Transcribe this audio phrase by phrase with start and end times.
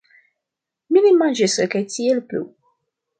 [0.95, 2.43] Mi ne manĝis kaj tiel plu.